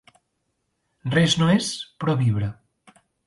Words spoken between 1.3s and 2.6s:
no és, però vibra.